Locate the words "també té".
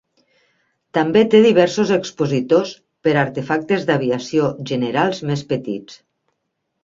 0.97-1.41